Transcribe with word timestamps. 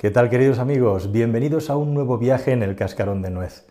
¿Qué 0.00 0.10
tal 0.10 0.30
queridos 0.30 0.58
amigos? 0.58 1.12
Bienvenidos 1.12 1.68
a 1.68 1.76
un 1.76 1.92
nuevo 1.92 2.16
viaje 2.16 2.52
en 2.52 2.62
el 2.62 2.74
cascarón 2.74 3.20
de 3.20 3.28
nuez. 3.28 3.66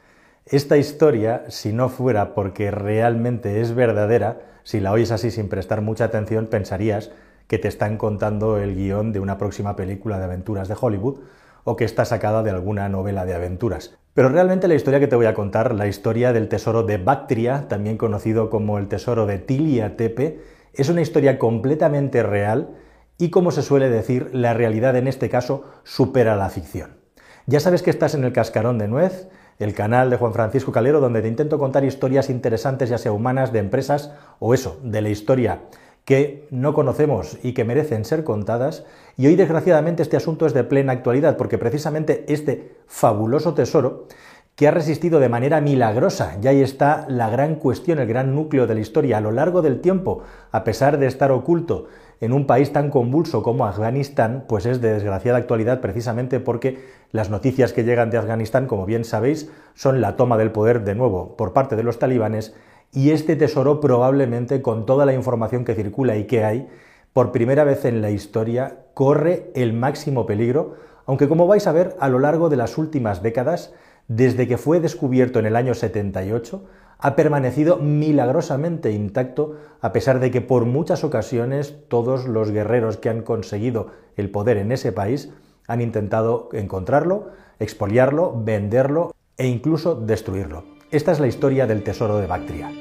Esta 0.46 0.78
historia, 0.78 1.46
si 1.48 1.74
no 1.74 1.90
fuera 1.90 2.36
porque 2.36 2.70
realmente 2.70 3.62
es 3.62 3.74
verdadera, 3.74 4.39
si 4.61 4.79
la 4.79 4.92
oyes 4.92 5.09
así 5.09 5.31
sin 5.31 5.50
prestar 5.50 5.81
mucha 5.81 6.03
atención, 6.03 6.45
pensarías 6.45 7.09
que 7.47 7.57
te 7.57 7.67
están 7.67 7.97
contando 7.97 8.59
el 8.59 8.75
guion 8.75 9.11
de 9.11 9.20
una 9.20 9.39
próxima 9.39 9.75
película 9.75 10.20
de 10.20 10.25
aventuras 10.25 10.68
de 10.68 10.75
Hollywood 10.79 11.21
o 11.63 11.75
que 11.75 11.86
está 11.86 12.05
sacada 12.05 12.43
de 12.43 12.52
alguna 12.52 12.89
novela 12.89 13.25
de 13.25 13.34
aventuras. 13.34 13.98
Pero 14.14 14.30
realmente 14.30 14.68
la 14.68 14.75
historia 14.75 15.00
que 15.00 15.07
te 15.07 15.16
voy 15.16 15.25
a 15.25 15.34
contar, 15.34 15.73
la 15.73 15.88
historia 15.88 16.32
del 16.32 16.48
tesoro 16.48 16.84
de 16.84 17.00
Bactria, 17.00 17.68
también 17.68 17.98
conocido 17.98 18.52
como 18.52 18.77
el 18.77 18.88
tesoro 18.88 19.25
de 19.25 19.39
Tilia 19.39 19.98
Tepe, 19.98 20.41
es 20.75 20.89
una 20.89 21.02
historia 21.02 21.39
completamente 21.39 22.21
real 22.21 22.75
y 23.20 23.30
como 23.30 23.52
se 23.52 23.62
suele 23.62 23.90
decir, 23.90 24.32
la 24.34 24.56
realidad 24.56 24.96
en 24.96 25.08
este 25.08 25.30
caso 25.30 25.66
supera 25.84 26.36
la 26.36 26.50
ficción. 26.50 26.98
Ya 27.46 27.60
sabes 27.60 27.84
que 27.84 27.90
estás 27.90 28.16
en 28.16 28.23
el 28.23 28.32
Cascarón 28.34 28.77
de 28.77 28.88
Nuez, 28.88 29.27
el 29.60 29.73
canal 29.73 30.10
de 30.10 30.16
Juan 30.16 30.34
Francisco 30.34 30.72
Calero, 30.72 31.02
donde 31.02 31.22
te 31.22 31.27
intento 31.27 31.60
contar 31.60 31.84
historias 31.84 32.30
interesantes, 32.30 32.90
ya 32.90 32.98
sea 32.98 33.12
humanas, 33.12 33.52
de 33.52 33.60
empresas 33.60 34.13
o 34.40 34.54
eso, 34.54 34.80
de 34.84 35.02
la 35.02 35.10
historia 35.10 35.63
que 36.05 36.48
no 36.50 36.74
conocemos 36.74 37.38
y 37.44 37.54
que 37.54 37.66
merecen 37.66 38.05
ser 38.05 38.24
contadas. 38.24 38.86
Y 39.18 39.27
hoy, 39.27 39.36
desgraciadamente, 39.36 40.02
este 40.02 40.18
asunto 40.18 40.46
es 40.46 40.54
de 40.54 40.63
plena 40.63 40.94
actualidad, 40.94 41.36
porque 41.36 41.58
precisamente 41.58 42.24
este 42.30 42.77
fabuloso 42.88 43.54
tesoro 43.54 44.08
que 44.55 44.68
ha 44.68 44.72
resistido 44.72 45.20
de 45.20 45.30
manera 45.30 45.62
milagrosa. 45.62 46.38
Y 46.41 46.48
ahí 46.48 46.62
está 46.62 47.05
la 47.08 47.30
gran 47.30 47.55
cuestión, 47.55 47.99
el 47.99 48.08
gran 48.08 48.34
núcleo 48.36 48.68
de 48.68 48.76
la 48.76 48.82
historia 48.82 49.18
a 49.18 49.22
lo 49.22 49.32
largo 49.32 49.62
del 49.62 49.82
tiempo, 49.82 50.24
a 50.52 50.63
pesar 50.63 50.98
de 50.99 51.08
estar 51.08 51.32
oculto 51.32 51.88
en 52.22 52.34
un 52.34 52.46
país 52.46 52.72
tan 52.73 52.90
convulso 52.90 53.44
como 53.44 53.66
Afganistán, 53.66 54.46
pues 54.48 54.66
es 54.66 54.82
de 54.82 54.94
desgraciada 54.94 55.38
actualidad 55.38 55.82
precisamente 55.82 56.40
porque 56.40 56.80
las 57.12 57.30
noticias 57.30 57.73
que 57.73 57.84
llegan 57.84 58.10
de 58.10 58.18
Afganistán, 58.18 58.68
como 58.68 58.86
bien 58.86 59.05
sabéis, 59.05 59.50
son 59.73 60.02
la 60.02 60.16
toma 60.16 60.38
del 60.38 60.52
poder 60.52 60.84
de 60.84 60.96
nuevo 60.96 61.38
por 61.38 61.54
parte 61.54 61.76
de 61.76 61.84
los 61.84 61.99
talibanes 61.99 62.55
y 62.91 63.12
este 63.12 63.35
tesoro 63.35 63.80
probablemente 63.80 64.61
con 64.61 64.85
toda 64.85 65.05
la 65.05 65.13
información 65.13 65.63
que 65.63 65.75
circula 65.75 66.17
y 66.17 66.25
que 66.25 66.43
hay, 66.43 66.67
por 67.13 67.31
primera 67.31 67.63
vez 67.63 67.85
en 67.85 68.02
la 68.02 68.11
historia 68.11 68.86
corre 68.93 69.52
el 69.55 69.73
máximo 69.73 70.25
peligro, 70.25 70.75
aunque 71.05 71.27
como 71.27 71.47
vais 71.47 71.65
a 71.67 71.71
ver 71.71 71.95
a 71.99 72.09
lo 72.09 72.19
largo 72.19 72.49
de 72.49 72.58
las 72.58 72.77
últimas 72.77 73.23
décadas, 73.23 73.73
desde 74.09 74.47
que 74.47 74.57
fue 74.57 74.81
descubierto 74.81 75.39
en 75.39 75.45
el 75.45 75.55
año 75.55 75.73
78, 75.73 76.65
ha 76.97 77.15
permanecido 77.15 77.77
milagrosamente 77.77 78.91
intacto 78.91 79.55
a 79.79 79.93
pesar 79.93 80.19
de 80.19 80.31
que 80.31 80.41
por 80.41 80.65
muchas 80.65 81.05
ocasiones 81.05 81.77
todos 81.88 82.27
los 82.27 82.52
guerreros 82.52 82.97
que 82.97 83.07
han 83.07 83.21
conseguido 83.21 83.91
el 84.17 84.30
poder 84.31 84.57
en 84.57 84.73
ese 84.73 84.91
país 84.91 85.31
han 85.67 85.80
intentado 85.80 86.49
encontrarlo, 86.52 87.30
expoliarlo, 87.59 88.33
venderlo 88.43 89.13
e 89.37 89.47
incluso 89.47 89.95
destruirlo. 89.95 90.65
Esta 90.91 91.11
es 91.11 91.19
la 91.19 91.27
historia 91.27 91.67
del 91.67 91.83
tesoro 91.83 92.17
de 92.17 92.27
Bactria. 92.27 92.71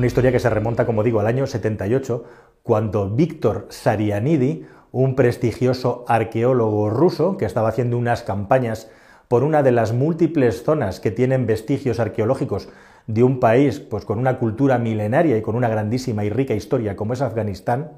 Una 0.00 0.06
historia 0.06 0.32
que 0.32 0.40
se 0.40 0.48
remonta, 0.48 0.86
como 0.86 1.02
digo, 1.02 1.20
al 1.20 1.26
año 1.26 1.46
78, 1.46 2.24
cuando 2.62 3.10
Víctor 3.10 3.66
Sarianidi, 3.68 4.66
un 4.92 5.14
prestigioso 5.14 6.06
arqueólogo 6.08 6.88
ruso 6.88 7.36
que 7.36 7.44
estaba 7.44 7.68
haciendo 7.68 7.98
unas 7.98 8.22
campañas 8.22 8.90
por 9.28 9.44
una 9.44 9.62
de 9.62 9.72
las 9.72 9.92
múltiples 9.92 10.62
zonas 10.62 11.00
que 11.00 11.10
tienen 11.10 11.44
vestigios 11.44 12.00
arqueológicos 12.00 12.70
de 13.08 13.22
un 13.22 13.40
país 13.40 13.78
pues 13.78 14.06
con 14.06 14.18
una 14.18 14.38
cultura 14.38 14.78
milenaria 14.78 15.36
y 15.36 15.42
con 15.42 15.54
una 15.54 15.68
grandísima 15.68 16.24
y 16.24 16.30
rica 16.30 16.54
historia 16.54 16.96
como 16.96 17.12
es 17.12 17.20
Afganistán, 17.20 17.90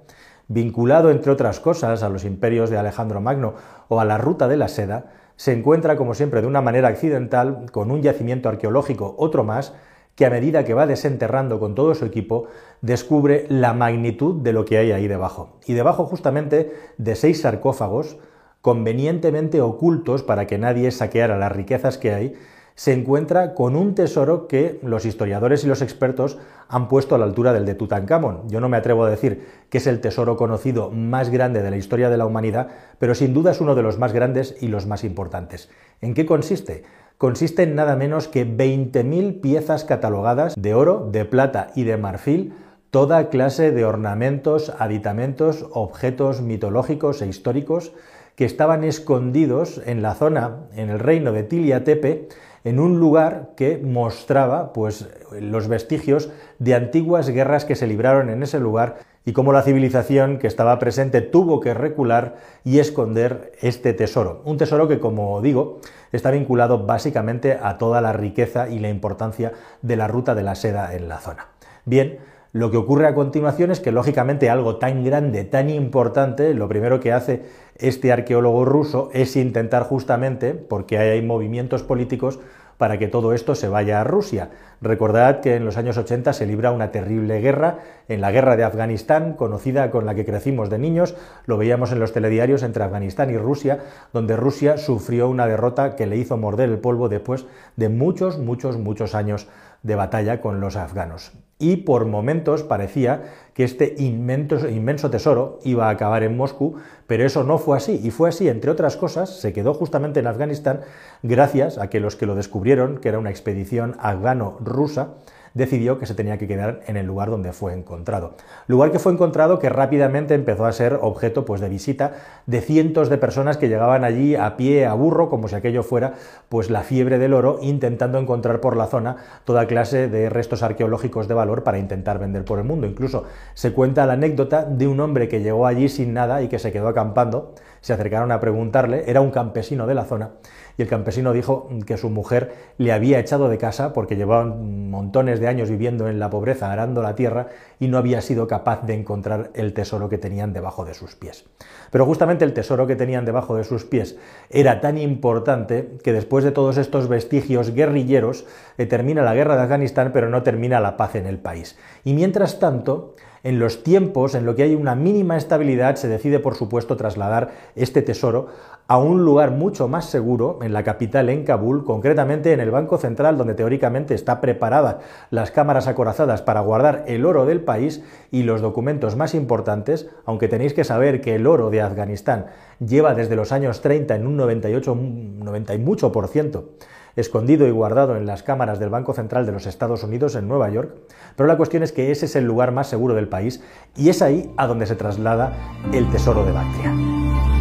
vinculado 0.48 1.08
entre 1.08 1.30
otras 1.30 1.60
cosas 1.60 2.02
a 2.02 2.08
los 2.08 2.24
imperios 2.24 2.68
de 2.68 2.78
Alejandro 2.78 3.20
Magno 3.20 3.54
o 3.86 4.00
a 4.00 4.04
la 4.04 4.18
ruta 4.18 4.48
de 4.48 4.56
la 4.56 4.66
seda, 4.66 5.12
se 5.36 5.52
encuentra 5.52 5.96
como 5.96 6.14
siempre 6.14 6.40
de 6.40 6.48
una 6.48 6.62
manera 6.62 6.88
accidental 6.88 7.66
con 7.70 7.92
un 7.92 8.02
yacimiento 8.02 8.48
arqueológico, 8.48 9.14
otro 9.18 9.44
más, 9.44 9.72
que 10.14 10.26
a 10.26 10.30
medida 10.30 10.64
que 10.64 10.74
va 10.74 10.86
desenterrando 10.86 11.58
con 11.58 11.74
todo 11.74 11.94
su 11.94 12.04
equipo, 12.04 12.46
descubre 12.80 13.46
la 13.48 13.72
magnitud 13.72 14.42
de 14.42 14.52
lo 14.52 14.64
que 14.64 14.78
hay 14.78 14.92
ahí 14.92 15.08
debajo. 15.08 15.58
Y 15.66 15.72
debajo 15.72 16.04
justamente 16.04 16.72
de 16.98 17.14
seis 17.14 17.40
sarcófagos, 17.40 18.18
convenientemente 18.60 19.60
ocultos 19.60 20.22
para 20.22 20.46
que 20.46 20.58
nadie 20.58 20.90
saqueara 20.90 21.38
las 21.38 21.52
riquezas 21.52 21.98
que 21.98 22.12
hay, 22.12 22.34
se 22.74 22.92
encuentra 22.92 23.54
con 23.54 23.76
un 23.76 23.94
tesoro 23.94 24.48
que 24.48 24.80
los 24.82 25.04
historiadores 25.04 25.62
y 25.64 25.66
los 25.66 25.82
expertos 25.82 26.38
han 26.68 26.88
puesto 26.88 27.14
a 27.14 27.18
la 27.18 27.26
altura 27.26 27.52
del 27.52 27.66
de 27.66 27.74
Tutankamón. 27.74 28.48
Yo 28.48 28.60
no 28.60 28.68
me 28.68 28.78
atrevo 28.78 29.04
a 29.04 29.10
decir 29.10 29.46
que 29.68 29.78
es 29.78 29.86
el 29.86 30.00
tesoro 30.00 30.36
conocido 30.36 30.90
más 30.90 31.28
grande 31.28 31.62
de 31.62 31.70
la 31.70 31.76
historia 31.76 32.08
de 32.08 32.16
la 32.16 32.24
humanidad, 32.24 32.68
pero 32.98 33.14
sin 33.14 33.34
duda 33.34 33.50
es 33.50 33.60
uno 33.60 33.74
de 33.74 33.82
los 33.82 33.98
más 33.98 34.12
grandes 34.12 34.56
y 34.60 34.68
los 34.68 34.86
más 34.86 35.04
importantes. 35.04 35.68
¿En 36.00 36.14
qué 36.14 36.24
consiste? 36.24 36.84
Consiste 37.22 37.62
en 37.62 37.76
nada 37.76 37.94
menos 37.94 38.26
que 38.26 38.44
20.000 38.44 39.40
piezas 39.40 39.84
catalogadas 39.84 40.60
de 40.60 40.74
oro, 40.74 41.08
de 41.12 41.24
plata 41.24 41.68
y 41.76 41.84
de 41.84 41.96
marfil, 41.96 42.52
toda 42.90 43.28
clase 43.28 43.70
de 43.70 43.84
ornamentos, 43.84 44.72
aditamentos, 44.80 45.66
objetos 45.70 46.42
mitológicos 46.42 47.22
e 47.22 47.28
históricos 47.28 47.92
que 48.34 48.44
estaban 48.44 48.82
escondidos 48.82 49.80
en 49.86 50.02
la 50.02 50.16
zona, 50.16 50.66
en 50.74 50.90
el 50.90 50.98
reino 50.98 51.30
de 51.30 51.44
Tiliatepe, 51.44 52.26
en 52.64 52.80
un 52.80 53.00
lugar 53.00 53.50
que 53.56 53.78
mostraba 53.78 54.72
pues, 54.72 55.08
los 55.32 55.68
vestigios 55.68 56.30
de 56.58 56.74
antiguas 56.74 57.28
guerras 57.28 57.64
que 57.64 57.76
se 57.76 57.86
libraron 57.86 58.30
en 58.30 58.42
ese 58.42 58.60
lugar 58.60 58.98
y 59.24 59.32
cómo 59.32 59.52
la 59.52 59.62
civilización 59.62 60.38
que 60.38 60.46
estaba 60.46 60.78
presente 60.78 61.20
tuvo 61.20 61.60
que 61.60 61.74
recular 61.74 62.36
y 62.64 62.80
esconder 62.80 63.52
este 63.60 63.92
tesoro. 63.92 64.42
Un 64.44 64.58
tesoro 64.58 64.88
que, 64.88 64.98
como 64.98 65.40
digo, 65.40 65.80
está 66.10 66.30
vinculado 66.30 66.86
básicamente 66.86 67.58
a 67.60 67.78
toda 67.78 68.00
la 68.00 68.12
riqueza 68.12 68.68
y 68.68 68.78
la 68.78 68.88
importancia 68.88 69.52
de 69.80 69.96
la 69.96 70.08
ruta 70.08 70.34
de 70.34 70.42
la 70.42 70.54
seda 70.54 70.94
en 70.94 71.08
la 71.08 71.18
zona. 71.18 71.48
Bien, 71.84 72.18
lo 72.52 72.70
que 72.70 72.76
ocurre 72.76 73.06
a 73.06 73.14
continuación 73.14 73.70
es 73.70 73.80
que, 73.80 73.92
lógicamente, 73.92 74.50
algo 74.50 74.76
tan 74.76 75.04
grande, 75.04 75.44
tan 75.44 75.70
importante, 75.70 76.52
lo 76.52 76.68
primero 76.68 77.00
que 77.00 77.12
hace 77.12 77.44
este 77.76 78.12
arqueólogo 78.12 78.66
ruso 78.66 79.08
es 79.14 79.36
intentar 79.36 79.84
justamente, 79.84 80.52
porque 80.52 80.98
hay 80.98 81.22
movimientos 81.22 81.82
políticos, 81.82 82.40
para 82.76 82.98
que 82.98 83.08
todo 83.08 83.32
esto 83.32 83.54
se 83.54 83.68
vaya 83.68 84.00
a 84.00 84.04
Rusia. 84.04 84.50
Recordad 84.80 85.40
que 85.40 85.54
en 85.54 85.64
los 85.64 85.76
años 85.76 85.96
80 85.96 86.32
se 86.32 86.46
libra 86.46 86.72
una 86.72 86.90
terrible 86.90 87.40
guerra, 87.40 87.78
en 88.08 88.20
la 88.20 88.32
guerra 88.32 88.56
de 88.56 88.64
Afganistán, 88.64 89.34
conocida 89.34 89.90
con 89.90 90.04
la 90.04 90.14
que 90.14 90.24
crecimos 90.24 90.68
de 90.68 90.78
niños, 90.78 91.14
lo 91.46 91.56
veíamos 91.56 91.92
en 91.92 92.00
los 92.00 92.12
telediarios 92.12 92.62
entre 92.64 92.84
Afganistán 92.84 93.30
y 93.30 93.38
Rusia, 93.38 93.78
donde 94.12 94.36
Rusia 94.36 94.78
sufrió 94.78 95.28
una 95.28 95.46
derrota 95.46 95.94
que 95.96 96.06
le 96.06 96.16
hizo 96.16 96.36
morder 96.36 96.70
el 96.70 96.80
polvo 96.80 97.08
después 97.08 97.46
de 97.76 97.88
muchos, 97.88 98.38
muchos, 98.38 98.76
muchos 98.78 99.14
años 99.14 99.46
de 99.82 99.94
batalla 99.94 100.40
con 100.40 100.60
los 100.60 100.76
afganos. 100.76 101.32
Y 101.62 101.76
por 101.76 102.06
momentos 102.06 102.64
parecía 102.64 103.22
que 103.54 103.62
este 103.62 103.94
inmenso, 103.96 105.10
tesoro 105.10 105.60
iba 105.62 105.86
a 105.86 105.90
acabar 105.90 106.24
en 106.24 106.36
Moscú, 106.36 106.74
pero 107.06 107.24
eso 107.24 107.44
no 107.44 107.56
fue 107.56 107.76
así. 107.76 108.00
Y 108.02 108.10
fue 108.10 108.30
así, 108.30 108.48
entre 108.48 108.72
otras 108.72 108.96
cosas, 108.96 109.38
se 109.38 109.52
quedó 109.52 109.72
justamente 109.72 110.18
en 110.18 110.26
Afganistán 110.26 110.80
gracias 111.22 111.78
a 111.78 111.88
que 111.88 112.00
los 112.00 112.16
que 112.16 112.26
lo 112.26 112.34
descubrieron, 112.34 112.98
que 112.98 113.10
era 113.10 113.20
una 113.20 113.30
expedición 113.30 113.94
afgano-rusa, 114.00 115.10
decidió 115.54 115.98
que 115.98 116.06
se 116.06 116.14
tenía 116.14 116.38
que 116.38 116.46
quedar 116.46 116.80
en 116.86 116.96
el 116.96 117.06
lugar 117.06 117.30
donde 117.30 117.52
fue 117.52 117.72
encontrado. 117.72 118.34
Lugar 118.66 118.90
que 118.90 118.98
fue 118.98 119.12
encontrado 119.12 119.58
que 119.58 119.68
rápidamente 119.68 120.34
empezó 120.34 120.66
a 120.66 120.72
ser 120.72 120.98
objeto 121.00 121.44
pues, 121.44 121.60
de 121.60 121.68
visita 121.68 122.12
de 122.46 122.60
cientos 122.60 123.08
de 123.08 123.18
personas 123.18 123.56
que 123.56 123.68
llegaban 123.68 124.04
allí 124.04 124.34
a 124.34 124.56
pie, 124.56 124.86
a 124.86 124.94
burro, 124.94 125.28
como 125.28 125.48
si 125.48 125.54
aquello 125.54 125.82
fuera 125.82 126.14
pues, 126.48 126.70
la 126.70 126.82
fiebre 126.82 127.18
del 127.18 127.34
oro, 127.34 127.58
intentando 127.60 128.18
encontrar 128.18 128.60
por 128.60 128.76
la 128.76 128.86
zona 128.86 129.16
toda 129.44 129.66
clase 129.66 130.08
de 130.08 130.30
restos 130.30 130.62
arqueológicos 130.62 131.28
de 131.28 131.34
valor 131.34 131.62
para 131.62 131.78
intentar 131.78 132.18
vender 132.18 132.44
por 132.44 132.58
el 132.58 132.64
mundo. 132.64 132.86
Incluso 132.86 133.24
se 133.54 133.72
cuenta 133.72 134.06
la 134.06 134.14
anécdota 134.14 134.64
de 134.64 134.86
un 134.86 135.00
hombre 135.00 135.28
que 135.28 135.40
llegó 135.40 135.66
allí 135.66 135.88
sin 135.88 136.14
nada 136.14 136.42
y 136.42 136.48
que 136.48 136.58
se 136.58 136.72
quedó 136.72 136.88
acampando. 136.88 137.54
Se 137.80 137.92
acercaron 137.92 138.30
a 138.30 138.40
preguntarle, 138.40 139.04
era 139.08 139.20
un 139.20 139.32
campesino 139.32 139.88
de 139.88 139.94
la 139.94 140.04
zona, 140.04 140.30
y 140.78 140.82
el 140.82 140.88
campesino 140.88 141.32
dijo 141.32 141.68
que 141.86 141.96
su 141.96 142.10
mujer 142.10 142.52
le 142.78 142.92
había 142.92 143.18
echado 143.18 143.48
de 143.48 143.58
casa 143.58 143.92
porque 143.92 144.16
llevaban 144.16 144.88
montones 144.90 145.40
de 145.42 145.48
años 145.48 145.68
viviendo 145.68 146.08
en 146.08 146.18
la 146.18 146.30
pobreza, 146.30 146.72
arando 146.72 147.02
la 147.02 147.14
tierra, 147.14 147.48
y 147.78 147.88
no 147.88 147.98
había 147.98 148.22
sido 148.22 148.48
capaz 148.48 148.86
de 148.86 148.94
encontrar 148.94 149.50
el 149.52 149.74
tesoro 149.74 150.08
que 150.08 150.16
tenían 150.16 150.54
debajo 150.54 150.86
de 150.86 150.94
sus 150.94 151.14
pies. 151.14 151.44
Pero 151.90 152.06
justamente 152.06 152.46
el 152.46 152.54
tesoro 152.54 152.86
que 152.86 152.96
tenían 152.96 153.26
debajo 153.26 153.54
de 153.54 153.64
sus 153.64 153.84
pies 153.84 154.16
era 154.48 154.80
tan 154.80 154.96
importante 154.96 155.98
que 156.02 156.14
después 156.14 156.44
de 156.44 156.52
todos 156.52 156.78
estos 156.78 157.08
vestigios 157.08 157.74
guerrilleros, 157.74 158.46
eh, 158.78 158.86
termina 158.86 159.20
la 159.20 159.34
guerra 159.34 159.56
de 159.56 159.62
Afganistán, 159.62 160.12
pero 160.14 160.30
no 160.30 160.42
termina 160.42 160.80
la 160.80 160.96
paz 160.96 161.16
en 161.16 161.26
el 161.26 161.38
país. 161.38 161.76
Y 162.04 162.14
mientras 162.14 162.58
tanto, 162.58 163.14
En 163.44 163.58
los 163.58 163.82
tiempos 163.82 164.34
en 164.34 164.46
los 164.46 164.54
que 164.54 164.62
hay 164.62 164.74
una 164.74 164.94
mínima 164.94 165.36
estabilidad 165.36 165.96
se 165.96 166.06
decide, 166.06 166.38
por 166.38 166.54
supuesto, 166.54 166.96
trasladar 166.96 167.50
este 167.74 168.00
tesoro 168.00 168.48
a 168.92 168.98
un 168.98 169.24
lugar 169.24 169.52
mucho 169.52 169.88
más 169.88 170.04
seguro, 170.04 170.58
en 170.60 170.74
la 170.74 170.84
capital, 170.84 171.30
en 171.30 171.44
Kabul, 171.44 171.82
concretamente 171.82 172.52
en 172.52 172.60
el 172.60 172.70
Banco 172.70 172.98
Central, 172.98 173.38
donde 173.38 173.54
teóricamente 173.54 174.14
está 174.14 174.42
preparada 174.42 174.98
las 175.30 175.50
cámaras 175.50 175.88
acorazadas 175.88 176.42
para 176.42 176.60
guardar 176.60 177.04
el 177.06 177.24
oro 177.24 177.46
del 177.46 177.62
país 177.62 178.04
y 178.30 178.42
los 178.42 178.60
documentos 178.60 179.16
más 179.16 179.34
importantes, 179.34 180.10
aunque 180.26 180.46
tenéis 180.46 180.74
que 180.74 180.84
saber 180.84 181.22
que 181.22 181.36
el 181.36 181.46
oro 181.46 181.70
de 181.70 181.80
Afganistán 181.80 182.48
lleva 182.86 183.14
desde 183.14 183.34
los 183.34 183.50
años 183.50 183.80
30 183.80 184.14
en 184.14 184.26
un 184.26 184.36
98, 184.36 184.94
90 184.94 185.74
y 185.74 185.78
mucho 185.78 186.12
por 186.12 186.28
ciento 186.28 186.74
escondido 187.16 187.66
y 187.66 187.70
guardado 187.70 188.16
en 188.16 188.24
las 188.26 188.42
cámaras 188.42 188.78
del 188.78 188.88
Banco 188.88 189.12
Central 189.14 189.44
de 189.44 189.52
los 189.52 189.66
Estados 189.66 190.02
Unidos 190.02 190.34
en 190.34 190.48
Nueva 190.48 190.70
York, 190.70 190.96
pero 191.36 191.46
la 191.46 191.58
cuestión 191.58 191.82
es 191.82 191.92
que 191.92 192.10
ese 192.10 192.24
es 192.24 192.36
el 192.36 192.44
lugar 192.44 192.72
más 192.72 192.88
seguro 192.88 193.14
del 193.14 193.28
país 193.28 193.62
y 193.96 194.08
es 194.08 194.22
ahí 194.22 194.50
a 194.56 194.66
donde 194.66 194.86
se 194.86 194.96
traslada 194.96 195.52
el 195.92 196.10
tesoro 196.10 196.42
de 196.44 196.52
Bactria. 196.52 197.51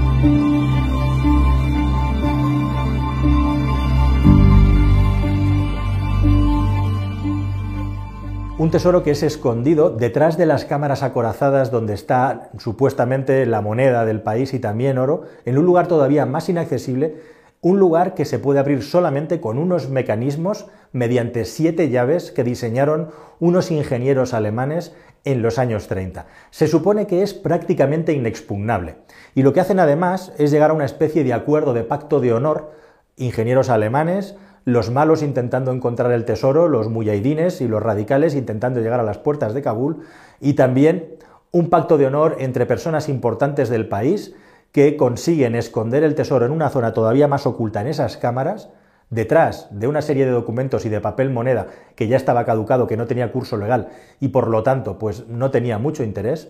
Un 8.62 8.70
tesoro 8.70 9.02
que 9.02 9.10
es 9.10 9.24
escondido 9.24 9.90
detrás 9.90 10.38
de 10.38 10.46
las 10.46 10.66
cámaras 10.66 11.02
acorazadas 11.02 11.72
donde 11.72 11.96
está 11.96 12.52
supuestamente 12.60 13.48
la 13.48 13.60
moneda 13.60 14.06
del 14.06 14.22
país 14.22 14.54
y 14.54 14.60
también 14.60 15.00
oro, 15.00 15.24
en 15.46 15.58
un 15.58 15.66
lugar 15.66 15.88
todavía 15.88 16.28
más 16.28 16.48
inaccesible 16.48 17.16
un 17.62 17.80
lugar 17.80 18.14
que 18.14 18.24
se 18.24 18.38
puede 18.38 18.60
abrir 18.60 18.84
solamente 18.84 19.42
con 19.42 19.58
unos 19.58 19.90
mecanismos 19.90 20.68
mediante 20.92 21.46
siete 21.46 21.90
llaves 21.90 22.32
que 22.32 22.44
diseñaron 22.44 23.10
unos 23.40 23.72
ingenieros 23.72 24.32
alemanes 24.36 24.94
en 25.24 25.42
los 25.42 25.58
años 25.58 25.88
30. 25.88 26.28
Se 26.52 26.68
supone 26.68 27.08
que 27.08 27.24
es 27.24 27.34
prácticamente 27.34 28.14
inexpugnable. 28.14 28.98
Y 29.34 29.42
lo 29.42 29.54
que 29.54 29.62
hacen 29.62 29.80
además 29.80 30.34
es 30.38 30.52
llegar 30.52 30.70
a 30.70 30.76
una 30.76 30.86
especie 30.86 31.24
de 31.24 31.34
acuerdo 31.34 31.74
de 31.74 31.84
pacto 31.84 32.20
de 32.20 32.32
honor, 32.32 32.74
ingenieros 33.18 33.70
alemanes, 33.70 34.36
los 34.66 34.92
malos 34.92 35.24
intentando 35.24 35.72
encontrar 35.72 36.12
el 36.12 36.26
tesoro, 36.26 36.68
los 36.68 36.90
muyahidines 36.90 37.62
y 37.62 37.68
los 37.68 37.82
radicales 37.82 38.36
intentando 38.36 38.80
llegar 38.80 39.00
a 39.00 39.04
las 39.04 39.18
puertas 39.18 39.54
de 39.54 39.62
Kabul, 39.62 40.02
y 40.40 40.54
también 40.54 41.16
un 41.52 41.70
pacto 41.70 41.98
de 41.98 42.06
honor 42.06 42.38
entre 42.40 42.66
personas 42.66 43.10
importantes 43.10 43.70
del 43.70 43.88
país, 43.88 44.36
que 44.72 44.96
consiguen 44.96 45.56
esconder 45.56 46.04
el 46.04 46.16
tesoro 46.16 46.46
en 46.46 46.52
una 46.52 46.70
zona 46.70 46.94
todavía 46.94 47.28
más 47.28 47.46
oculta 47.46 47.82
en 47.82 47.88
esas 47.88 48.18
cámaras, 48.18 48.70
detrás 49.10 49.68
de 49.72 49.88
una 49.88 50.02
serie 50.02 50.26
de 50.26 50.32
documentos 50.32 50.86
y 50.86 50.90
de 50.90 51.02
papel 51.02 51.30
moneda 51.30 51.68
que 51.96 52.08
ya 52.08 52.16
estaba 52.16 52.46
caducado, 52.46 52.88
que 52.88 52.98
no 52.98 53.06
tenía 53.06 53.32
curso 53.32 53.58
legal 53.58 53.90
y 54.20 54.30
por 54.30 54.48
lo 54.48 54.64
tanto 54.64 54.98
pues 54.98 55.28
no 55.28 55.52
tenía 55.52 55.78
mucho 55.78 56.04
interés, 56.04 56.50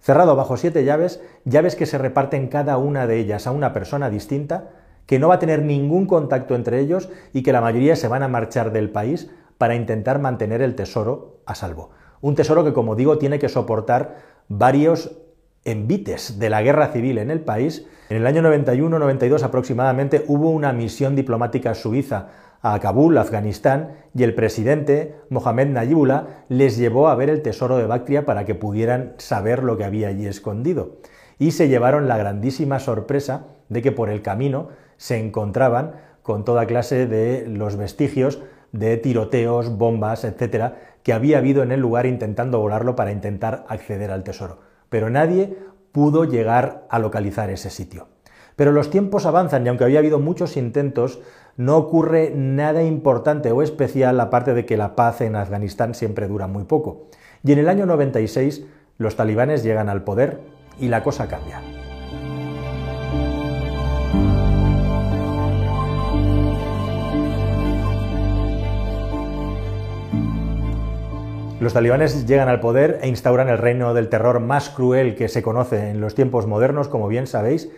cerrado 0.00 0.36
bajo 0.36 0.56
siete 0.56 0.84
llaves, 0.84 1.22
llaves 1.44 1.74
que 1.74 1.86
se 1.86 1.98
reparten 1.98 2.48
cada 2.48 2.76
una 2.76 3.06
de 3.06 3.18
ellas 3.18 3.46
a 3.46 3.52
una 3.52 3.72
persona 3.72 4.10
distinta, 4.10 4.68
que 5.08 5.18
no 5.18 5.28
va 5.28 5.36
a 5.36 5.38
tener 5.38 5.62
ningún 5.62 6.06
contacto 6.06 6.54
entre 6.54 6.80
ellos 6.80 7.08
y 7.32 7.42
que 7.42 7.52
la 7.52 7.62
mayoría 7.62 7.96
se 7.96 8.08
van 8.08 8.22
a 8.22 8.28
marchar 8.28 8.72
del 8.72 8.90
país 8.90 9.30
para 9.56 9.74
intentar 9.74 10.18
mantener 10.18 10.60
el 10.60 10.74
tesoro 10.74 11.40
a 11.46 11.54
salvo. 11.54 11.90
Un 12.20 12.34
tesoro 12.34 12.62
que, 12.62 12.74
como 12.74 12.94
digo, 12.94 13.16
tiene 13.16 13.38
que 13.38 13.48
soportar 13.48 14.16
varios 14.48 15.16
envites 15.64 16.38
de 16.38 16.50
la 16.50 16.60
guerra 16.60 16.88
civil 16.88 17.16
en 17.16 17.30
el 17.30 17.40
país, 17.40 17.86
en 18.10 18.18
el 18.18 18.26
año 18.26 18.42
91-92 18.42 19.42
aproximadamente 19.42 20.24
hubo 20.28 20.50
una 20.50 20.74
misión 20.74 21.16
diplomática 21.16 21.74
suiza 21.74 22.28
a 22.60 22.78
Kabul, 22.78 23.16
Afganistán, 23.16 23.92
y 24.14 24.24
el 24.24 24.34
presidente 24.34 25.14
Mohamed 25.30 25.68
Nayibullah 25.68 26.44
les 26.50 26.76
llevó 26.76 27.08
a 27.08 27.14
ver 27.14 27.30
el 27.30 27.40
tesoro 27.40 27.78
de 27.78 27.86
Bactria 27.86 28.26
para 28.26 28.44
que 28.44 28.54
pudieran 28.54 29.14
saber 29.16 29.62
lo 29.62 29.78
que 29.78 29.84
había 29.84 30.08
allí 30.08 30.26
escondido. 30.26 30.96
Y 31.38 31.52
se 31.52 31.68
llevaron 31.68 32.08
la 32.08 32.18
grandísima 32.18 32.78
sorpresa 32.78 33.46
de 33.70 33.80
que 33.80 33.92
por 33.92 34.10
el 34.10 34.22
camino 34.22 34.68
se 34.98 35.18
encontraban 35.18 35.92
con 36.22 36.44
toda 36.44 36.66
clase 36.66 37.06
de 37.06 37.46
los 37.48 37.76
vestigios 37.76 38.42
de 38.72 38.98
tiroteos, 38.98 39.78
bombas, 39.78 40.24
etcétera, 40.24 40.76
que 41.02 41.14
había 41.14 41.38
habido 41.38 41.62
en 41.62 41.72
el 41.72 41.80
lugar 41.80 42.04
intentando 42.04 42.60
volarlo 42.60 42.94
para 42.94 43.12
intentar 43.12 43.64
acceder 43.70 44.10
al 44.10 44.24
tesoro 44.24 44.68
pero 44.88 45.10
nadie 45.10 45.56
pudo 45.92 46.24
llegar 46.24 46.86
a 46.88 46.98
localizar 46.98 47.50
ese 47.50 47.70
sitio. 47.70 48.08
Pero 48.56 48.72
los 48.72 48.90
tiempos 48.90 49.26
avanzan 49.26 49.64
y 49.64 49.68
aunque 49.68 49.84
había 49.84 50.00
habido 50.00 50.18
muchos 50.18 50.56
intentos, 50.56 51.20
no 51.56 51.76
ocurre 51.76 52.32
nada 52.34 52.82
importante 52.82 53.52
o 53.52 53.62
especial 53.62 54.18
aparte 54.20 54.54
de 54.54 54.66
que 54.66 54.76
la 54.76 54.96
paz 54.96 55.20
en 55.20 55.36
Afganistán 55.36 55.94
siempre 55.94 56.28
dura 56.28 56.46
muy 56.46 56.64
poco. 56.64 57.08
Y 57.44 57.52
en 57.52 57.58
el 57.58 57.68
año 57.68 57.86
96 57.86 58.64
los 58.96 59.16
talibanes 59.16 59.62
llegan 59.62 59.88
al 59.88 60.02
poder 60.02 60.40
y 60.78 60.88
la 60.88 61.04
cosa 61.04 61.28
cambia. 61.28 61.77
Los 71.68 71.74
talibanes 71.74 72.26
llegan 72.26 72.48
al 72.48 72.60
poder 72.60 72.98
e 73.02 73.08
instauran 73.08 73.50
el 73.50 73.58
reino 73.58 73.92
del 73.92 74.08
terror 74.08 74.40
más 74.40 74.70
cruel 74.70 75.14
que 75.14 75.28
se 75.28 75.42
conoce 75.42 75.90
en 75.90 76.00
los 76.00 76.14
tiempos 76.14 76.46
modernos, 76.46 76.88
como 76.88 77.08
bien 77.08 77.26
sabéis, 77.26 77.68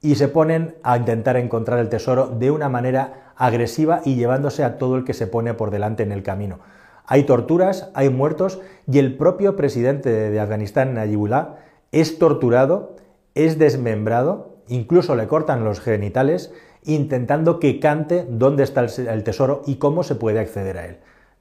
y 0.00 0.14
se 0.14 0.28
ponen 0.28 0.76
a 0.82 0.96
intentar 0.96 1.36
encontrar 1.36 1.80
el 1.80 1.90
tesoro 1.90 2.28
de 2.28 2.50
una 2.50 2.70
manera 2.70 3.34
agresiva 3.36 4.00
y 4.06 4.14
llevándose 4.14 4.64
a 4.64 4.78
todo 4.78 4.96
el 4.96 5.04
que 5.04 5.12
se 5.12 5.26
pone 5.26 5.52
por 5.52 5.70
delante 5.70 6.02
en 6.02 6.12
el 6.12 6.22
camino. 6.22 6.60
Hay 7.04 7.24
torturas, 7.24 7.90
hay 7.92 8.08
muertos 8.08 8.62
y 8.90 8.98
el 8.98 9.18
propio 9.18 9.54
presidente 9.54 10.08
de 10.08 10.40
Afganistán, 10.40 10.94
Nayibullah, 10.94 11.56
es 11.92 12.18
torturado, 12.18 12.96
es 13.34 13.58
desmembrado, 13.58 14.56
incluso 14.66 15.14
le 15.14 15.26
cortan 15.26 15.62
los 15.62 15.80
genitales, 15.80 16.54
intentando 16.84 17.60
que 17.60 17.80
cante 17.80 18.24
dónde 18.30 18.62
está 18.62 18.80
el 18.80 19.24
tesoro 19.24 19.60
y 19.66 19.74
cómo 19.74 20.04
se 20.04 20.14
puede 20.14 20.40
acceder 20.40 20.78
a 20.78 20.86
él 20.86 21.00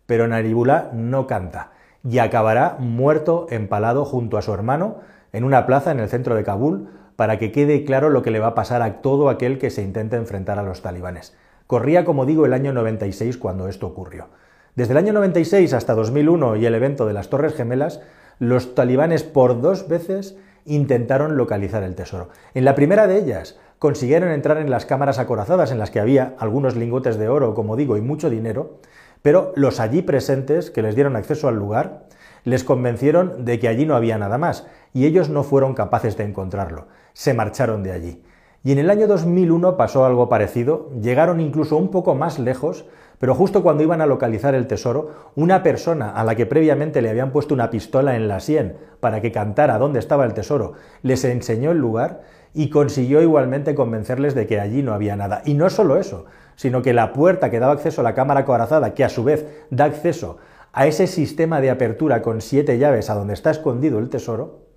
pero 0.09 0.27
Naribullah 0.27 0.89
no 0.91 1.27
canta 1.27 1.69
y 2.03 2.17
acabará 2.17 2.77
muerto 2.79 3.45
empalado 3.51 4.06
junto 4.06 4.39
a 4.39 4.41
su 4.41 4.51
hermano 4.51 4.95
en 5.33 5.44
una 5.44 5.67
plaza 5.67 5.91
en 5.91 6.00
el 6.00 6.09
centro 6.09 6.33
de 6.33 6.44
Kabul 6.44 6.89
para 7.15 7.38
que 7.38 7.51
quede 7.51 7.85
claro 7.85 8.09
lo 8.09 8.23
que 8.23 8.31
le 8.31 8.39
va 8.39 8.47
a 8.47 8.56
pasar 8.56 8.81
a 8.81 9.03
todo 9.03 9.29
aquel 9.29 9.59
que 9.59 9.69
se 9.69 9.83
intente 9.83 10.15
enfrentar 10.15 10.57
a 10.57 10.63
los 10.63 10.81
talibanes. 10.81 11.38
Corría, 11.67 12.06
como 12.06 12.25
digo, 12.25 12.47
el 12.47 12.53
año 12.53 12.73
96 12.73 13.38
cuando 13.38 13.67
esto 13.67 13.85
ocurrió. 13.85 14.29
Desde 14.73 14.94
el 14.94 14.97
año 14.97 15.13
96 15.13 15.73
hasta 15.73 15.94
2001 15.94 16.56
y 16.56 16.65
el 16.65 16.73
evento 16.73 17.06
de 17.06 17.13
las 17.13 17.29
Torres 17.29 17.53
Gemelas, 17.53 18.01
los 18.39 18.73
talibanes 18.73 19.21
por 19.21 19.61
dos 19.61 19.88
veces 19.88 20.38
intentaron 20.65 21.38
localizar 21.38 21.83
el 21.83 21.94
tesoro. 21.94 22.29
En 22.56 22.65
la 22.65 22.73
primera 22.73 23.06
de 23.06 23.19
ellas 23.19 23.59
consiguieron 23.77 24.31
entrar 24.31 24.57
en 24.57 24.71
las 24.71 24.88
cámaras 24.88 25.19
acorazadas 25.19 25.71
en 25.71 25.77
las 25.77 25.91
que 25.91 26.00
había 26.00 26.33
algunos 26.39 26.75
lingotes 26.75 27.19
de 27.19 27.29
oro, 27.29 27.53
como 27.53 27.75
digo, 27.75 27.95
y 27.95 28.01
mucho 28.01 28.31
dinero, 28.31 28.79
pero 29.21 29.51
los 29.56 29.80
allí 29.80 30.01
presentes, 30.01 30.71
que 30.71 30.81
les 30.81 30.95
dieron 30.95 31.16
acceso 31.16 31.48
al 31.48 31.56
lugar, 31.56 32.06
les 32.44 32.64
convencieron 32.64 33.45
de 33.45 33.59
que 33.59 33.68
allí 33.68 33.85
no 33.85 33.95
había 33.95 34.18
nada 34.18 34.38
más, 34.38 34.68
y 34.94 35.06
ellos 35.06 35.30
no 35.30 35.44
fueron 35.44 35.73
capaces 35.73 36.18
de 36.18 36.23
encontrarlo. 36.23 36.88
Se 37.14 37.33
marcharon 37.33 37.83
de 37.83 37.92
allí. 37.92 38.23
Y 38.64 38.71
en 38.71 38.80
el 38.80 38.90
año 38.90 39.07
2001 39.07 39.78
pasó 39.78 40.06
algo 40.06 40.28
parecido, 40.28 40.90
llegaron 41.02 41.40
incluso 41.40 41.78
un 41.78 41.92
poco 41.92 42.16
más 42.16 42.40
lejos, 42.40 42.85
pero 43.18 43.35
justo 43.35 43.64
cuando 43.64 43.83
iban 43.83 44.02
a 44.02 44.06
localizar 44.06 44.56
el 44.56 44.68
tesoro, 44.68 45.31
una 45.35 45.64
persona 45.64 46.11
a 46.11 46.23
la 46.23 46.35
que 46.35 46.45
previamente 46.45 47.02
le 47.02 47.09
habían 47.09 47.31
puesto 47.31 47.54
una 47.54 47.69
pistola 47.69 48.16
en 48.16 48.28
la 48.28 48.40
sien 48.40 48.78
para 48.99 49.21
que 49.21 49.31
cantara 49.31 49.78
dónde 49.78 49.99
estaba 49.99 50.26
el 50.26 50.33
tesoro, 50.33 50.73
les 51.04 51.23
enseñó 51.26 51.71
el 51.71 51.78
lugar 51.78 52.21
y 52.53 52.69
consiguió 52.69 53.21
igualmente 53.21 53.75
convencerles 53.75 54.35
de 54.35 54.47
que 54.47 54.59
allí 54.59 54.81
no 54.81 54.94
había 54.94 55.15
nada. 55.15 55.41
Y 55.45 55.53
no 55.53 55.69
solo 55.69 55.97
eso, 55.97 56.25
sino 56.56 56.81
que 56.81 56.94
la 56.94 57.13
puerta 57.13 57.49
que 57.49 57.59
daba 57.59 57.73
acceso 57.73 58.01
a 58.01 58.03
la 58.03 58.15
cámara 58.15 58.45
corazada, 58.45 58.94
que 58.94 59.03
a 59.03 59.09
su 59.09 59.23
vez 59.23 59.45
da 59.69 59.85
acceso 59.85 60.37
a 60.73 60.87
ese 60.87 61.07
sistema 61.07 61.61
de 61.61 61.69
apertura 61.69 62.21
con 62.21 62.41
siete 62.41 62.77
llaves 62.77 63.09
a 63.09 63.15
donde 63.15 63.33
está 63.33 63.51
escondido 63.51 63.99
el 63.99 64.09
tesoro, 64.09 64.69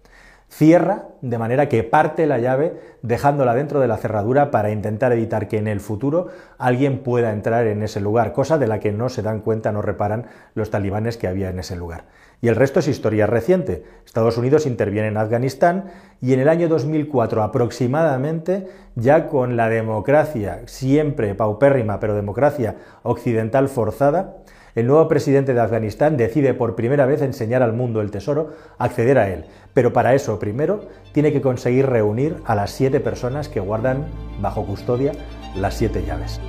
cierra 0.49 1.09
de 1.23 1.39
manera 1.39 1.69
que 1.71 1.83
parte 1.83 2.27
la 2.27 2.39
llave 2.39 2.79
dejándola 3.01 3.55
dentro 3.55 3.81
de 3.81 3.89
la 3.89 3.97
cerradura 3.97 4.51
para 4.51 4.71
intentar 4.71 5.11
evitar 5.13 5.49
que 5.49 5.57
en 5.57 5.67
el 5.67 5.81
futuro 5.81 6.29
alguien 6.59 7.03
pueda 7.03 7.33
entrar 7.33 7.67
en 7.67 7.83
ese 7.83 8.01
lugar, 8.01 8.35
cosa 8.35 8.59
de 8.59 8.67
la 8.67 8.79
que 8.79 8.93
no 8.93 9.09
se 9.09 9.23
dan 9.23 9.41
cuenta, 9.41 9.73
no 9.73 9.81
reparan 9.81 10.27
los 10.55 10.71
talibanes 10.71 11.17
que 11.17 11.27
había 11.27 11.49
en 11.49 11.59
ese 11.59 11.75
lugar. 11.75 12.05
Y 12.43 12.49
el 12.49 12.57
resto 12.57 12.81
es 12.81 12.89
historia 12.89 13.29
reciente. 13.29 13.85
Estados 14.05 14.37
Unidos 14.37 14.67
interviene 14.67 15.07
en 15.07 15.17
Afganistán 15.17 15.85
y 16.21 16.33
en 16.33 16.41
el 16.41 16.49
año 16.49 16.69
2004 16.69 17.41
aproximadamente, 17.41 18.67
ya 18.97 19.29
con 19.29 19.57
la 19.57 19.69
democracia 19.69 20.63
siempre 20.67 21.37
paupérrima, 21.37 22.01
pero 22.01 22.17
democracia 22.17 22.75
occidental 23.05 23.69
forzada, 23.69 24.39
el 24.75 24.89
nuevo 24.89 25.07
presidente 25.07 25.55
de 25.55 25.61
Afganistán 25.61 26.17
decide 26.17 26.53
por 26.53 26.75
primera 26.75 27.07
vez 27.07 27.23
enseñar 27.23 27.63
al 27.63 27.75
mundo 27.75 28.01
el 28.01 28.11
tesoro, 28.11 28.55
acceder 28.77 29.19
a 29.19 29.31
él. 29.31 29.45
Pero 29.73 29.93
para 29.93 30.15
eso, 30.15 30.41
primero, 30.41 30.89
tiene 31.13 31.33
que 31.33 31.43
conseguir 31.43 31.87
reunir 31.87 32.37
a 32.45 32.57
las 32.57 32.73
siete 32.73 32.99
personas 32.99 33.49
que 33.49 33.61
guardan 33.61 34.07
bajo 34.41 34.67
custodia 34.67 35.13
las 35.55 35.75
siete 35.75 36.03
llaves. 36.05 36.41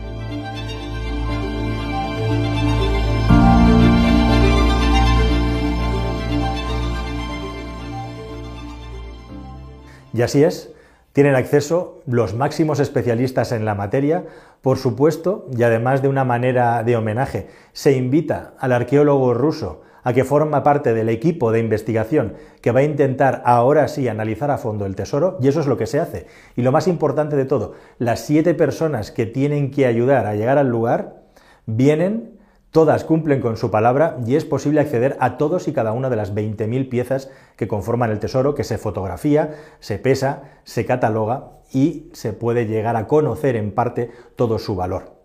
Y 10.14 10.22
así 10.22 10.44
es, 10.44 10.72
tienen 11.12 11.36
acceso 11.36 12.02
los 12.06 12.34
máximos 12.34 12.80
especialistas 12.80 13.52
en 13.52 13.66
la 13.66 13.76
materia, 13.76 14.26
por 14.62 14.78
supuesto, 14.78 15.48
y 15.56 15.64
además 15.64 16.02
de 16.02 16.08
una 16.08 16.24
manera 16.24 16.84
de 16.84 16.96
homenaje, 16.96 17.48
se 17.72 17.94
invita 17.94 18.54
al 18.60 18.72
arqueólogo 18.72 19.34
ruso 19.34 19.82
a 20.04 20.14
que 20.14 20.24
forma 20.24 20.64
parte 20.64 20.94
del 20.94 21.10
equipo 21.10 21.52
de 21.52 21.60
investigación 21.60 22.34
que 22.62 22.72
va 22.72 22.82
a 22.82 22.84
intentar 22.84 23.42
ahora 23.46 23.88
sí 23.88 24.08
analizar 24.08 24.52
a 24.52 24.58
fondo 24.58 24.86
el 24.86 24.96
tesoro, 24.96 25.38
y 25.42 25.48
eso 25.48 25.60
es 25.60 25.68
lo 25.68 25.78
que 25.78 25.86
se 25.86 26.00
hace. 26.00 26.28
Y 26.56 26.62
lo 26.62 26.72
más 26.72 26.88
importante 26.88 27.36
de 27.36 27.46
todo, 27.46 27.74
las 28.00 28.20
siete 28.20 28.54
personas 28.54 29.12
que 29.12 29.26
tienen 29.26 29.72
que 29.72 29.86
ayudar 29.86 30.26
a 30.26 30.36
llegar 30.36 30.58
al 30.58 30.70
lugar 30.70 31.24
vienen 31.66 32.40
Todas 32.74 33.04
cumplen 33.04 33.40
con 33.40 33.56
su 33.56 33.70
palabra 33.70 34.18
y 34.26 34.36
es 34.36 34.46
posible 34.46 34.82
acceder 34.82 35.16
a 35.20 35.38
todos 35.38 35.68
y 35.68 35.74
cada 35.74 35.92
una 35.92 36.10
de 36.10 36.16
las 36.16 36.34
20.000 36.34 36.90
piezas 36.90 37.30
que 37.56 37.68
conforman 37.68 38.10
el 38.10 38.18
tesoro, 38.18 38.56
que 38.56 38.64
se 38.64 38.80
fotografía, 38.80 39.52
se 39.80 40.00
pesa, 40.00 40.42
se 40.64 40.84
cataloga 40.84 41.52
y 41.72 42.10
se 42.14 42.34
puede 42.34 42.66
llegar 42.66 42.96
a 42.96 43.06
conocer 43.06 43.58
en 43.58 43.74
parte 43.74 44.10
todo 44.36 44.58
su 44.58 44.76
valor. 44.76 45.18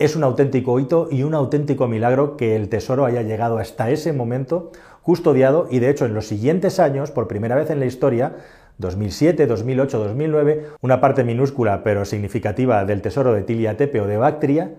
Es 0.00 0.16
un 0.16 0.24
auténtico 0.24 0.80
hito 0.80 1.06
y 1.08 1.22
un 1.22 1.34
auténtico 1.34 1.86
milagro 1.86 2.36
que 2.36 2.56
el 2.56 2.68
tesoro 2.68 3.04
haya 3.04 3.22
llegado 3.22 3.58
hasta 3.58 3.88
ese 3.88 4.12
momento 4.12 4.72
custodiado 5.02 5.68
y 5.70 5.78
de 5.78 5.90
hecho 5.90 6.06
en 6.06 6.14
los 6.14 6.26
siguientes 6.26 6.80
años, 6.80 7.12
por 7.12 7.28
primera 7.28 7.54
vez 7.54 7.70
en 7.70 7.78
la 7.78 7.86
historia, 7.86 8.34
2007, 8.78 9.46
2008, 9.46 9.96
2009, 9.96 10.66
una 10.80 11.00
parte 11.00 11.22
minúscula 11.22 11.84
pero 11.84 12.04
significativa 12.04 12.84
del 12.84 13.00
tesoro 13.00 13.32
de 13.32 13.42
Tilia 13.42 13.76
Tepe 13.76 14.00
o 14.00 14.08
de 14.08 14.16
Bactria 14.16 14.72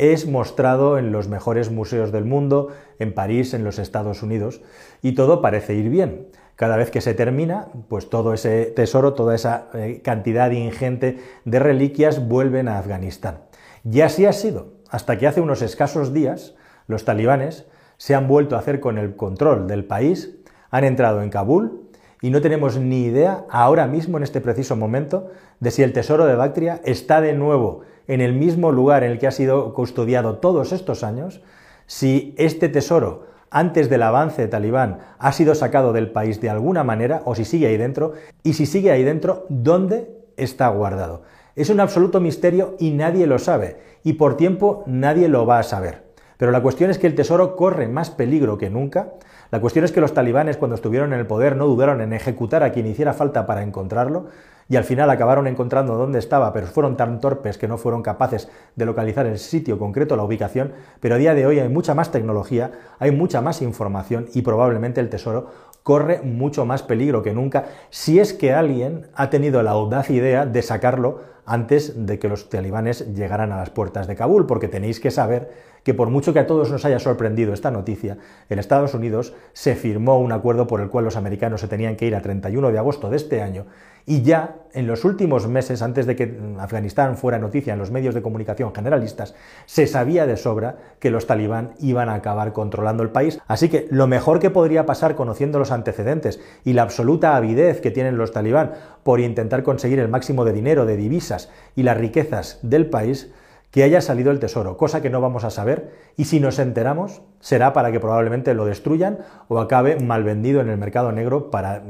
es 0.00 0.26
mostrado 0.26 0.96
en 0.96 1.12
los 1.12 1.28
mejores 1.28 1.70
museos 1.70 2.10
del 2.10 2.24
mundo, 2.24 2.68
en 2.98 3.12
París, 3.12 3.52
en 3.52 3.64
los 3.64 3.78
Estados 3.78 4.22
Unidos, 4.22 4.62
y 5.02 5.12
todo 5.12 5.42
parece 5.42 5.74
ir 5.74 5.90
bien. 5.90 6.28
Cada 6.56 6.78
vez 6.78 6.90
que 6.90 7.02
se 7.02 7.12
termina, 7.12 7.68
pues 7.88 8.08
todo 8.08 8.32
ese 8.32 8.64
tesoro, 8.64 9.12
toda 9.12 9.34
esa 9.34 9.68
eh, 9.74 10.00
cantidad 10.02 10.50
ingente 10.52 11.18
de 11.44 11.58
reliquias 11.58 12.26
vuelven 12.26 12.66
a 12.68 12.78
Afganistán. 12.78 13.40
Y 13.84 14.00
así 14.00 14.24
ha 14.24 14.32
sido, 14.32 14.72
hasta 14.88 15.18
que 15.18 15.26
hace 15.26 15.42
unos 15.42 15.60
escasos 15.60 16.14
días 16.14 16.54
los 16.86 17.04
talibanes 17.04 17.66
se 17.98 18.14
han 18.14 18.26
vuelto 18.26 18.56
a 18.56 18.60
hacer 18.60 18.80
con 18.80 18.96
el 18.96 19.16
control 19.16 19.66
del 19.66 19.84
país, 19.84 20.38
han 20.70 20.84
entrado 20.84 21.22
en 21.22 21.28
Kabul 21.28 21.90
y 22.22 22.30
no 22.30 22.40
tenemos 22.40 22.78
ni 22.78 23.04
idea 23.04 23.44
ahora 23.50 23.86
mismo, 23.86 24.16
en 24.16 24.22
este 24.22 24.40
preciso 24.40 24.76
momento, 24.76 25.30
de 25.60 25.70
si 25.70 25.82
el 25.82 25.92
tesoro 25.92 26.24
de 26.24 26.36
Bactria 26.36 26.80
está 26.84 27.20
de 27.20 27.34
nuevo 27.34 27.82
en 28.10 28.20
el 28.20 28.32
mismo 28.32 28.72
lugar 28.72 29.04
en 29.04 29.12
el 29.12 29.18
que 29.20 29.28
ha 29.28 29.30
sido 29.30 29.72
custodiado 29.72 30.38
todos 30.38 30.72
estos 30.72 31.04
años, 31.04 31.42
si 31.86 32.34
este 32.38 32.68
tesoro 32.68 33.28
antes 33.52 33.88
del 33.88 34.02
avance 34.02 34.42
de 34.42 34.48
talibán 34.48 34.98
ha 35.20 35.30
sido 35.30 35.54
sacado 35.54 35.92
del 35.92 36.10
país 36.10 36.40
de 36.40 36.50
alguna 36.50 36.82
manera 36.82 37.22
o 37.24 37.36
si 37.36 37.44
sigue 37.44 37.68
ahí 37.68 37.76
dentro 37.76 38.14
y 38.42 38.54
si 38.54 38.66
sigue 38.66 38.90
ahí 38.90 39.04
dentro, 39.04 39.46
¿dónde 39.48 40.10
está 40.36 40.66
guardado? 40.70 41.22
Es 41.54 41.70
un 41.70 41.78
absoluto 41.78 42.20
misterio 42.20 42.74
y 42.80 42.90
nadie 42.90 43.28
lo 43.28 43.38
sabe 43.38 43.78
y 44.02 44.14
por 44.14 44.36
tiempo 44.36 44.82
nadie 44.88 45.28
lo 45.28 45.46
va 45.46 45.60
a 45.60 45.62
saber. 45.62 46.10
Pero 46.36 46.50
la 46.50 46.62
cuestión 46.62 46.90
es 46.90 46.98
que 46.98 47.06
el 47.06 47.14
tesoro 47.14 47.54
corre 47.54 47.86
más 47.86 48.10
peligro 48.10 48.58
que 48.58 48.70
nunca. 48.70 49.12
La 49.52 49.60
cuestión 49.60 49.84
es 49.84 49.92
que 49.92 50.00
los 50.00 50.14
talibanes 50.14 50.56
cuando 50.56 50.74
estuvieron 50.74 51.12
en 51.12 51.20
el 51.20 51.26
poder 51.28 51.54
no 51.54 51.66
dudaron 51.66 52.00
en 52.00 52.12
ejecutar 52.12 52.64
a 52.64 52.72
quien 52.72 52.88
hiciera 52.88 53.12
falta 53.12 53.46
para 53.46 53.62
encontrarlo 53.62 54.26
y 54.70 54.76
al 54.76 54.84
final 54.84 55.10
acabaron 55.10 55.48
encontrando 55.48 55.96
dónde 55.96 56.20
estaba, 56.20 56.52
pero 56.52 56.68
fueron 56.68 56.96
tan 56.96 57.20
torpes 57.20 57.58
que 57.58 57.66
no 57.66 57.76
fueron 57.76 58.02
capaces 58.02 58.48
de 58.76 58.86
localizar 58.86 59.26
el 59.26 59.38
sitio 59.38 59.78
concreto, 59.78 60.16
la 60.16 60.22
ubicación, 60.22 60.72
pero 61.00 61.16
a 61.16 61.18
día 61.18 61.34
de 61.34 61.44
hoy 61.44 61.58
hay 61.58 61.68
mucha 61.68 61.92
más 61.92 62.12
tecnología, 62.12 62.70
hay 63.00 63.10
mucha 63.10 63.40
más 63.40 63.62
información 63.62 64.28
y 64.32 64.42
probablemente 64.42 65.00
el 65.00 65.10
tesoro 65.10 65.48
corre 65.82 66.20
mucho 66.22 66.64
más 66.64 66.84
peligro 66.84 67.22
que 67.22 67.34
nunca 67.34 67.64
si 67.90 68.20
es 68.20 68.32
que 68.32 68.52
alguien 68.52 69.08
ha 69.14 69.28
tenido 69.28 69.62
la 69.62 69.72
audaz 69.72 70.08
idea 70.08 70.46
de 70.46 70.62
sacarlo 70.62 71.20
antes 71.46 72.06
de 72.06 72.20
que 72.20 72.28
los 72.28 72.48
talibanes 72.48 73.12
llegaran 73.12 73.50
a 73.50 73.56
las 73.56 73.70
puertas 73.70 74.06
de 74.06 74.14
Kabul, 74.14 74.46
porque 74.46 74.68
tenéis 74.68 75.00
que 75.00 75.10
saber 75.10 75.50
que 75.82 75.94
por 75.94 76.10
mucho 76.10 76.32
que 76.32 76.38
a 76.38 76.46
todos 76.46 76.70
nos 76.70 76.84
haya 76.84 76.98
sorprendido 76.98 77.52
esta 77.52 77.70
noticia, 77.70 78.18
en 78.48 78.58
Estados 78.58 78.94
Unidos 78.94 79.34
se 79.52 79.74
firmó 79.74 80.18
un 80.18 80.32
acuerdo 80.32 80.66
por 80.66 80.80
el 80.80 80.88
cual 80.88 81.04
los 81.04 81.16
americanos 81.16 81.60
se 81.60 81.68
tenían 81.68 81.96
que 81.96 82.06
ir 82.06 82.14
a 82.14 82.22
31 82.22 82.70
de 82.70 82.78
agosto 82.78 83.10
de 83.10 83.16
este 83.16 83.42
año 83.42 83.66
y 84.06 84.22
ya 84.22 84.56
en 84.72 84.86
los 84.86 85.04
últimos 85.04 85.48
meses, 85.48 85.82
antes 85.82 86.06
de 86.06 86.16
que 86.16 86.38
Afganistán 86.58 87.16
fuera 87.16 87.38
noticia 87.38 87.72
en 87.72 87.78
los 87.78 87.90
medios 87.90 88.14
de 88.14 88.22
comunicación 88.22 88.74
generalistas, 88.74 89.34
se 89.66 89.86
sabía 89.86 90.26
de 90.26 90.36
sobra 90.36 90.76
que 91.00 91.10
los 91.10 91.26
talibán 91.26 91.74
iban 91.80 92.08
a 92.08 92.14
acabar 92.14 92.52
controlando 92.52 93.02
el 93.02 93.10
país. 93.10 93.40
Así 93.46 93.68
que 93.68 93.88
lo 93.90 94.06
mejor 94.06 94.38
que 94.38 94.50
podría 94.50 94.86
pasar 94.86 95.16
conociendo 95.16 95.58
los 95.58 95.72
antecedentes 95.72 96.40
y 96.64 96.72
la 96.72 96.82
absoluta 96.82 97.36
avidez 97.36 97.80
que 97.80 97.90
tienen 97.90 98.16
los 98.16 98.32
talibán 98.32 98.72
por 99.02 99.20
intentar 99.20 99.62
conseguir 99.62 99.98
el 99.98 100.08
máximo 100.08 100.44
de 100.44 100.52
dinero, 100.52 100.86
de 100.86 100.96
divisas 100.96 101.50
y 101.76 101.82
las 101.82 101.96
riquezas 101.96 102.58
del 102.62 102.86
país, 102.86 103.32
que 103.70 103.84
haya 103.84 104.00
salido 104.00 104.30
el 104.30 104.40
tesoro, 104.40 104.76
cosa 104.76 105.00
que 105.00 105.10
no 105.10 105.20
vamos 105.20 105.44
a 105.44 105.50
saber, 105.50 105.92
y 106.16 106.24
si 106.24 106.40
nos 106.40 106.58
enteramos 106.58 107.22
será 107.38 107.72
para 107.72 107.92
que 107.92 108.00
probablemente 108.00 108.54
lo 108.54 108.64
destruyan 108.64 109.18
o 109.48 109.60
acabe 109.60 109.98
mal 110.00 110.24
vendido 110.24 110.60
en 110.60 110.68
el 110.68 110.76
mercado 110.76 111.12
negro 111.12 111.50
para 111.50 111.82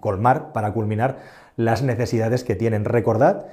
colmar, 0.00 0.52
para 0.52 0.72
culminar 0.72 1.18
las 1.56 1.82
necesidades 1.82 2.42
que 2.42 2.56
tienen. 2.56 2.84
Recordad, 2.84 3.46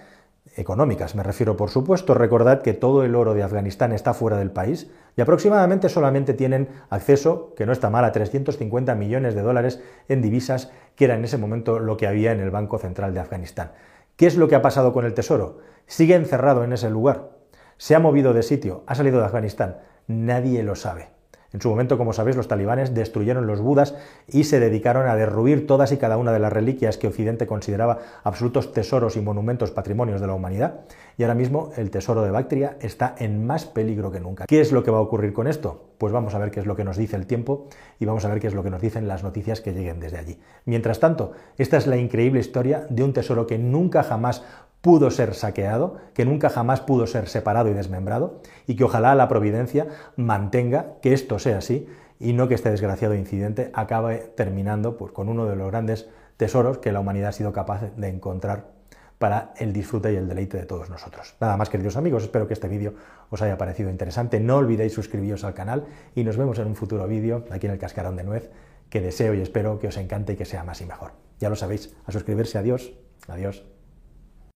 económicas 0.55 1.13
me 1.13 1.21
refiero 1.21 1.55
por 1.55 1.69
supuesto, 1.69 2.15
recordad 2.15 2.61
que 2.61 2.73
todo 2.73 3.03
el 3.03 3.15
oro 3.15 3.35
de 3.35 3.43
Afganistán 3.43 3.91
está 3.91 4.13
fuera 4.15 4.37
del 4.37 4.49
país 4.49 4.89
y 5.15 5.21
aproximadamente 5.21 5.87
solamente 5.89 6.33
tienen 6.33 6.69
acceso, 6.89 7.53
que 7.55 7.67
no 7.67 7.73
está 7.73 7.91
mal, 7.91 8.05
a 8.05 8.11
350 8.11 8.95
millones 8.95 9.35
de 9.35 9.41
dólares 9.41 9.81
en 10.07 10.23
divisas, 10.23 10.71
que 10.95 11.05
era 11.05 11.15
en 11.15 11.25
ese 11.25 11.37
momento 11.37 11.77
lo 11.77 11.95
que 11.95 12.07
había 12.07 12.31
en 12.31 12.39
el 12.39 12.49
Banco 12.49 12.79
Central 12.79 13.13
de 13.13 13.19
Afganistán. 13.19 13.71
¿Qué 14.15 14.25
es 14.25 14.35
lo 14.35 14.47
que 14.47 14.55
ha 14.55 14.63
pasado 14.63 14.93
con 14.93 15.05
el 15.05 15.13
tesoro? 15.13 15.59
Sigue 15.85 16.15
encerrado 16.15 16.63
en 16.63 16.73
ese 16.73 16.89
lugar 16.89 17.36
se 17.77 17.95
ha 17.95 17.99
movido 17.99 18.33
de 18.33 18.43
sitio, 18.43 18.83
ha 18.87 18.95
salido 18.95 19.19
de 19.19 19.25
Afganistán. 19.25 19.77
Nadie 20.07 20.63
lo 20.63 20.75
sabe. 20.75 21.17
En 21.53 21.61
su 21.61 21.69
momento, 21.69 21.97
como 21.97 22.11
sabéis, 22.11 22.35
los 22.35 22.47
talibanes 22.47 22.93
destruyeron 22.93 23.47
los 23.47 23.61
budas 23.61 23.95
y 24.27 24.43
se 24.43 24.59
dedicaron 24.59 25.07
a 25.07 25.15
derruir 25.15 25.65
todas 25.65 25.91
y 25.91 25.97
cada 25.97 26.17
una 26.17 26.33
de 26.33 26.39
las 26.39 26.51
reliquias 26.51 26.97
que 26.97 27.07
Occidente 27.07 27.47
consideraba 27.47 27.99
absolutos 28.23 28.73
tesoros 28.73 29.15
y 29.15 29.21
monumentos 29.21 29.71
patrimonios 29.71 30.19
de 30.19 30.27
la 30.27 30.33
humanidad. 30.33 30.81
Y 31.17 31.23
ahora 31.23 31.35
mismo 31.35 31.71
el 31.77 31.89
tesoro 31.89 32.21
de 32.21 32.31
Bactria 32.31 32.77
está 32.81 33.15
en 33.17 33.47
más 33.47 33.65
peligro 33.65 34.11
que 34.11 34.19
nunca. 34.19 34.45
¿Qué 34.45 34.59
es 34.59 34.71
lo 34.71 34.83
que 34.83 34.91
va 34.91 34.97
a 34.97 35.01
ocurrir 35.01 35.33
con 35.33 35.47
esto? 35.47 35.85
Pues 35.97 36.13
vamos 36.13 36.35
a 36.35 36.37
ver 36.37 36.51
qué 36.51 36.59
es 36.59 36.65
lo 36.65 36.75
que 36.75 36.83
nos 36.83 36.97
dice 36.97 37.15
el 37.15 37.25
tiempo 37.25 37.67
y 37.97 38.05
vamos 38.05 38.25
a 38.25 38.29
ver 38.29 38.39
qué 38.39 38.47
es 38.47 38.53
lo 38.53 38.61
que 38.61 38.69
nos 38.69 38.81
dicen 38.81 39.07
las 39.07 39.23
noticias 39.23 39.61
que 39.61 39.73
lleguen 39.73 39.99
desde 39.99 40.17
allí. 40.17 40.39
Mientras 40.65 40.99
tanto, 40.99 41.31
esta 41.57 41.77
es 41.77 41.87
la 41.87 41.97
increíble 41.97 42.39
historia 42.39 42.85
de 42.89 43.03
un 43.03 43.13
tesoro 43.13 43.47
que 43.47 43.57
nunca 43.57 44.03
jamás 44.03 44.43
pudo 44.81 45.11
ser 45.11 45.33
saqueado, 45.33 45.97
que 46.13 46.25
nunca 46.25 46.49
jamás 46.49 46.81
pudo 46.81 47.07
ser 47.07 47.27
separado 47.27 47.69
y 47.69 47.73
desmembrado, 47.73 48.41
y 48.67 48.75
que 48.75 48.83
ojalá 48.83 49.15
la 49.15 49.27
providencia 49.27 49.87
mantenga 50.15 50.93
que 51.01 51.13
esto 51.13 51.39
sea 51.39 51.57
así 51.57 51.87
y 52.19 52.33
no 52.33 52.47
que 52.47 52.55
este 52.55 52.71
desgraciado 52.71 53.15
incidente 53.15 53.71
acabe 53.73 54.31
terminando 54.35 54.97
pues, 54.97 55.11
con 55.11 55.29
uno 55.29 55.45
de 55.45 55.55
los 55.55 55.67
grandes 55.67 56.07
tesoros 56.37 56.77
que 56.77 56.91
la 56.91 56.99
humanidad 56.99 57.29
ha 57.29 57.33
sido 57.33 57.53
capaz 57.53 57.81
de 57.95 58.07
encontrar 58.07 58.77
para 59.17 59.53
el 59.57 59.73
disfrute 59.73 60.13
y 60.13 60.15
el 60.15 60.27
deleite 60.27 60.57
de 60.57 60.65
todos 60.65 60.89
nosotros. 60.89 61.35
Nada 61.39 61.57
más, 61.57 61.69
queridos 61.69 61.97
amigos, 61.97 62.23
espero 62.23 62.47
que 62.47 62.53
este 62.53 62.67
vídeo 62.67 62.93
os 63.29 63.41
haya 63.41 63.57
parecido 63.57 63.89
interesante. 63.89 64.39
No 64.39 64.57
olvidéis 64.57 64.93
suscribiros 64.93 65.43
al 65.43 65.55
canal 65.55 65.85
y 66.15 66.23
nos 66.23 66.37
vemos 66.37 66.59
en 66.59 66.67
un 66.67 66.75
futuro 66.75 67.07
vídeo 67.07 67.45
aquí 67.49 67.65
en 67.65 67.73
el 67.73 67.79
Cascarón 67.79 68.15
de 68.15 68.23
Nuez, 68.23 68.51
que 68.89 69.01
deseo 69.01 69.33
y 69.33 69.41
espero 69.41 69.79
que 69.79 69.87
os 69.87 69.97
encante 69.97 70.33
y 70.33 70.35
que 70.35 70.45
sea 70.45 70.63
más 70.63 70.81
y 70.81 70.85
mejor. 70.85 71.13
Ya 71.39 71.49
lo 71.49 71.55
sabéis, 71.55 71.95
a 72.05 72.11
suscribirse, 72.11 72.57
adiós, 72.57 72.93
adiós. 73.27 73.76